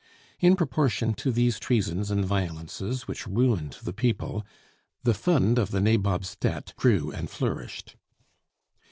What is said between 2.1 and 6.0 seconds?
violences, which ruined the people, the fund of the